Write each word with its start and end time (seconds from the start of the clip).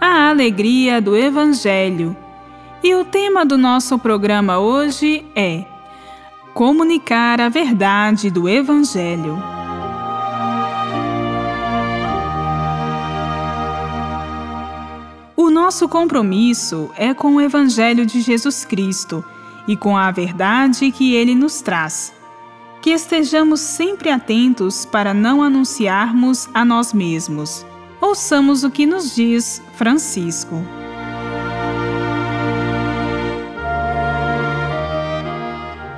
a 0.00 0.30
alegria 0.30 1.00
do 1.00 1.16
Evangelho. 1.16 2.16
E 2.82 2.94
o 2.94 3.04
tema 3.04 3.44
do 3.44 3.58
nosso 3.58 3.98
programa 3.98 4.58
hoje 4.58 5.26
é 5.36 5.64
Comunicar 6.54 7.40
a 7.40 7.48
verdade 7.48 8.30
do 8.30 8.48
Evangelho. 8.48 9.38
O 15.36 15.50
nosso 15.50 15.88
compromisso 15.88 16.90
é 16.96 17.12
com 17.12 17.36
o 17.36 17.40
Evangelho 17.40 18.06
de 18.06 18.20
Jesus 18.20 18.64
Cristo 18.64 19.24
e 19.68 19.76
com 19.76 19.96
a 19.96 20.10
verdade 20.10 20.90
que 20.90 21.14
ele 21.14 21.34
nos 21.34 21.60
traz 21.60 22.12
que 22.80 22.90
estejamos 22.90 23.60
sempre 23.60 24.10
atentos 24.10 24.86
para 24.86 25.12
não 25.12 25.42
anunciarmos 25.42 26.48
a 26.54 26.64
nós 26.64 26.92
mesmos. 26.92 27.64
Ouçamos 28.00 28.64
o 28.64 28.70
que 28.70 28.86
nos 28.86 29.14
diz 29.14 29.62
Francisco. 29.74 30.56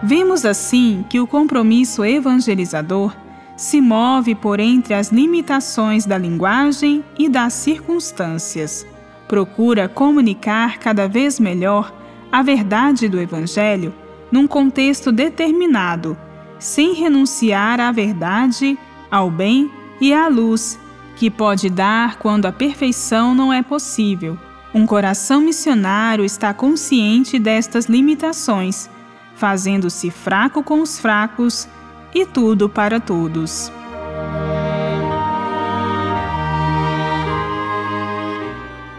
Vemos 0.02 0.44
assim 0.44 1.04
que 1.08 1.20
o 1.20 1.26
compromisso 1.26 2.04
evangelizador 2.04 3.14
se 3.56 3.80
move 3.80 4.34
por 4.34 4.58
entre 4.58 4.94
as 4.94 5.12
limitações 5.12 6.04
da 6.04 6.18
linguagem 6.18 7.04
e 7.16 7.28
das 7.28 7.52
circunstâncias. 7.52 8.84
Procura 9.28 9.88
comunicar 9.88 10.78
cada 10.78 11.06
vez 11.06 11.38
melhor 11.38 11.94
a 12.32 12.42
verdade 12.42 13.08
do 13.08 13.20
Evangelho 13.20 13.94
num 14.30 14.46
contexto 14.46 15.12
determinado 15.12 16.16
sem 16.58 16.94
renunciar 16.94 17.80
à 17.80 17.90
verdade, 17.90 18.78
ao 19.10 19.30
bem 19.30 19.70
e 20.00 20.14
à 20.14 20.28
luz, 20.28 20.78
que 21.16 21.30
pode 21.30 21.68
dar 21.70 22.16
quando 22.18 22.46
a 22.46 22.52
perfeição 22.52 23.34
não 23.34 23.52
é 23.52 23.62
possível. 23.62 24.38
Um 24.74 24.86
coração 24.86 25.40
missionário 25.40 26.24
está 26.24 26.54
consciente 26.54 27.38
destas 27.38 27.86
limitações, 27.86 28.88
fazendo-se 29.34 30.10
fraco 30.10 30.62
com 30.62 30.80
os 30.80 30.98
fracos 30.98 31.68
e 32.14 32.24
tudo 32.24 32.68
para 32.68 32.98
todos. 32.98 33.70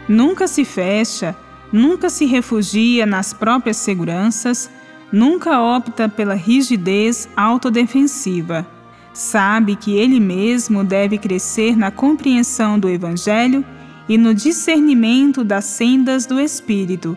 Nunca 0.08 0.48
se 0.48 0.64
fecha, 0.64 1.36
nunca 1.72 2.10
se 2.10 2.26
refugia 2.26 3.06
nas 3.06 3.34
próprias 3.34 3.78
seguranças 3.78 4.70
nunca 5.14 5.62
opta 5.62 6.10
pela 6.10 6.34
rigidez 6.34 7.30
autodefensiva. 7.38 8.66
Sabe 9.14 9.76
que 9.76 9.96
ele 9.96 10.20
mesmo 10.20 10.84
deve 10.84 11.18
crescer 11.18 11.78
na 11.78 11.92
compreensão 11.92 12.80
do 12.80 12.90
Evangelho 12.90 13.64
e 14.10 14.18
no 14.18 14.34
discernimento 14.34 15.44
das 15.44 15.66
sendas 15.66 16.26
do 16.26 16.40
Espírito, 16.40 17.16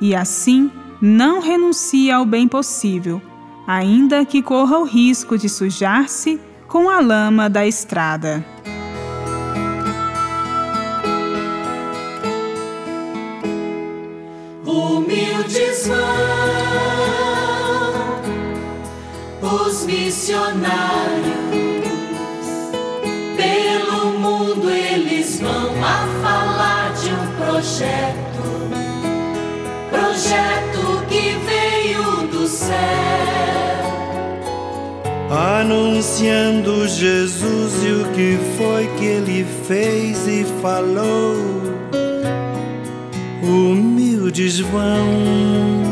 e 0.00 0.14
assim 0.14 0.70
não 1.02 1.40
renuncia 1.40 2.16
ao 2.16 2.24
bem 2.24 2.46
possível, 2.46 3.20
ainda 3.66 4.24
que 4.24 4.40
corra 4.40 4.78
o 4.78 4.84
risco 4.84 5.36
de 5.36 5.48
sujar-se 5.48 6.40
com 6.68 6.88
a 6.88 7.00
lama 7.00 7.50
da 7.50 7.66
estrada. 7.66 8.44
Missionários. 20.24 21.34
Pelo 23.36 24.18
mundo 24.18 24.70
eles 24.70 25.38
vão 25.38 25.72
a 25.84 26.08
falar 26.22 26.94
de 26.94 27.10
um 27.10 27.26
projeto, 27.44 28.42
projeto 29.90 31.04
que 31.08 31.36
veio 31.44 32.26
do 32.28 32.46
céu. 32.46 32.72
Anunciando 35.30 36.88
Jesus 36.88 37.84
e 37.84 37.92
o 37.92 38.04
que 38.12 38.38
foi 38.56 38.86
que 38.96 39.04
ele 39.04 39.44
fez 39.66 40.26
e 40.26 40.46
falou. 40.62 41.36
Humildes 43.42 44.60
vão 44.60 45.84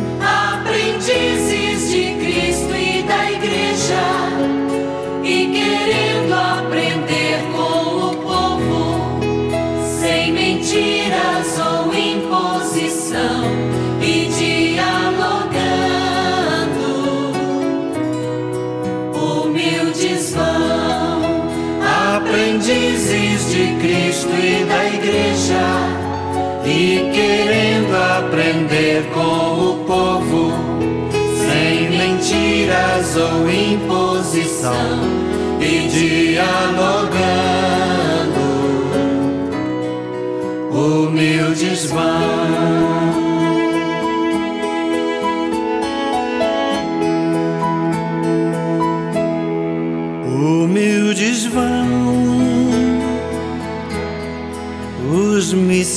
e 26.64 27.10
querendo 27.12 27.94
aprender 28.18 29.02
com 29.12 29.70
o 29.70 29.84
povo, 29.84 30.52
sem 31.36 31.90
mentiras 31.90 33.16
ou 33.16 33.50
imposição, 33.50 35.00
e 35.60 35.88
dialogando, 35.88 37.12
humildes 40.72 41.86
vão. 41.86 43.01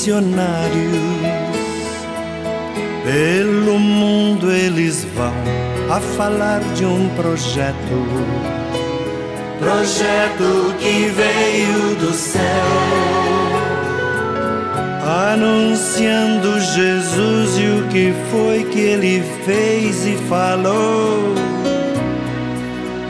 Missionários. 0.05 1.01
Pelo 3.03 3.79
mundo 3.79 4.51
eles 4.51 5.03
vão 5.16 5.33
a 5.89 5.99
falar 5.99 6.59
de 6.75 6.85
um 6.85 7.09
projeto. 7.16 7.75
Projeto 9.59 10.75
que 10.79 11.07
veio 11.07 11.95
do 11.95 12.13
céu. 12.13 12.41
Anunciando 15.31 16.59
Jesus 16.59 17.57
e 17.57 17.79
o 17.79 17.87
que 17.87 18.13
foi 18.31 18.63
que 18.66 18.79
ele 18.79 19.23
fez 19.43 20.05
e 20.05 20.17
falou. 20.27 21.33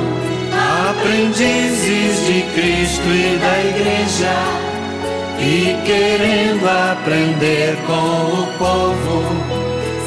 aprendizes 0.88 2.14
de 2.26 2.42
Cristo 2.54 3.08
e 3.08 3.36
da 3.40 3.58
Igreja, 3.70 4.36
e 5.40 5.52
querendo 5.84 6.68
aprender 6.68 7.76
com 7.88 8.40
o 8.40 8.46
povo, 8.56 9.16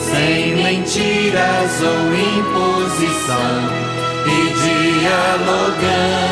sem 0.09 0.55
mentiras 0.55 1.81
ou 1.81 2.13
imposição 2.15 3.59
e 4.25 4.37
dialogando 5.01 6.26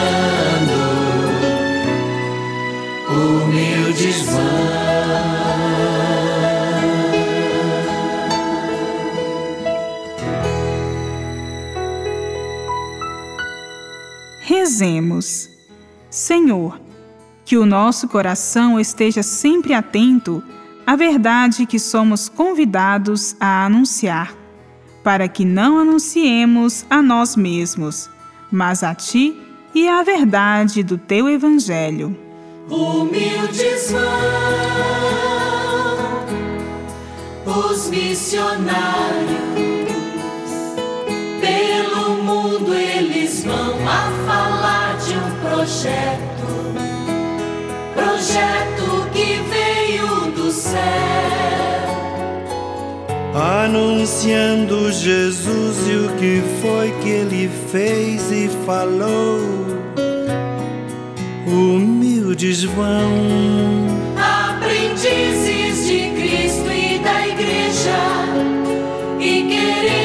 Rezemos. 14.47 15.50
Senhor, 16.07 16.80
que 17.44 17.57
o 17.57 17.65
nosso 17.65 18.07
coração 18.07 18.80
esteja 18.80 19.24
sempre 19.24 19.74
atento 19.74 20.44
à 20.86 20.95
verdade 20.95 21.65
que 21.65 21.80
somos 21.80 22.30
convidados 22.30 23.36
a 23.39 23.65
anunciar, 23.65 24.36
para 25.03 25.27
que 25.27 25.44
não 25.44 25.80
anunciemos 25.80 26.86
a 26.92 27.01
nós 27.01 27.36
mesmos, 27.36 28.07
mas 28.51 28.83
a 28.83 28.94
Ti 28.94 29.36
e 29.74 29.88
à 29.88 30.03
verdade 30.03 30.83
do 30.83 30.95
Teu 30.95 31.27
Evangelho. 31.27 32.15
Humildes 32.69 33.91
vão 37.44 37.71
os 37.71 37.89
missionários, 37.89 38.69
pelo 41.41 42.24
mundo 42.24 42.75
eles 42.75 43.44
vão 43.44 43.75
a 43.88 44.12
falar 44.12 44.25
de 44.25 44.25
um 44.25 44.25
projeto, 45.65 46.45
projeto 47.95 49.09
que 49.12 49.41
veio 49.50 50.31
do 50.31 50.51
céu, 50.51 50.77
anunciando 53.33 54.91
Jesus 54.91 55.88
e 55.88 55.95
o 55.95 56.09
que 56.17 56.44
foi 56.62 56.91
que 57.01 57.09
ele 57.09 57.50
fez 57.71 58.31
e 58.31 58.47
falou. 58.63 59.39
Humildes 61.47 62.63
vão, 62.63 63.88
aprendizes 64.15 65.88
de 65.88 66.12
Cristo 66.12 66.71
e 66.71 67.00
da 67.00 67.27
Igreja, 67.27 68.01
e 69.19 69.47
querendo 69.50 70.05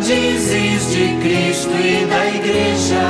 aprendizes 0.00 0.90
de 0.92 1.14
Cristo 1.20 1.74
e 1.76 2.06
da 2.06 2.26
Igreja, 2.26 3.04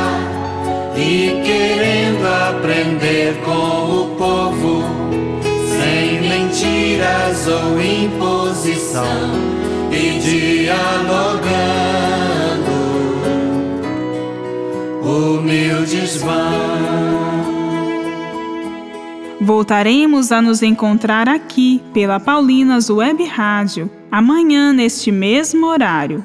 e 0.96 1.40
querendo 1.44 2.26
aprender 2.26 3.40
com 3.44 4.02
o 4.02 4.16
povo, 4.16 4.82
sem 5.68 6.20
mentiras 6.20 7.46
ou 7.46 7.80
imposição, 7.80 9.30
e 9.92 10.18
dialogando. 10.66 11.50
Humildes 15.04 16.16
vão. 16.16 16.90
Voltaremos 19.40 20.32
a 20.32 20.42
nos 20.42 20.60
encontrar 20.62 21.28
aqui 21.28 21.80
pela 21.94 22.18
Paulinas 22.18 22.90
Web 22.90 23.24
Rádio, 23.24 23.88
amanhã 24.10 24.72
neste 24.72 25.12
mesmo 25.12 25.66
horário. 25.66 26.24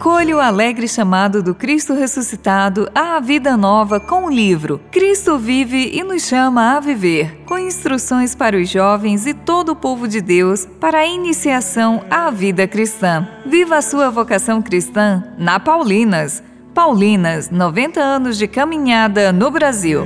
Acolha 0.00 0.34
o 0.34 0.40
alegre 0.40 0.88
chamado 0.88 1.42
do 1.42 1.54
Cristo 1.54 1.92
ressuscitado 1.92 2.90
à 2.94 3.20
vida 3.20 3.54
nova 3.54 4.00
com 4.00 4.24
o 4.24 4.30
livro 4.30 4.80
Cristo 4.90 5.36
vive 5.36 5.90
e 5.92 6.02
nos 6.02 6.22
chama 6.22 6.74
a 6.74 6.80
viver, 6.80 7.42
com 7.44 7.58
instruções 7.58 8.34
para 8.34 8.56
os 8.56 8.66
jovens 8.66 9.26
e 9.26 9.34
todo 9.34 9.72
o 9.72 9.76
povo 9.76 10.08
de 10.08 10.22
Deus 10.22 10.64
para 10.80 11.00
a 11.00 11.06
iniciação 11.06 12.02
à 12.08 12.30
vida 12.30 12.66
cristã. 12.66 13.28
Viva 13.44 13.76
a 13.76 13.82
sua 13.82 14.08
vocação 14.08 14.62
cristã 14.62 15.22
na 15.36 15.60
Paulinas. 15.60 16.42
Paulinas, 16.72 17.50
90 17.50 18.00
anos 18.00 18.38
de 18.38 18.48
caminhada 18.48 19.30
no 19.32 19.50
Brasil. 19.50 20.02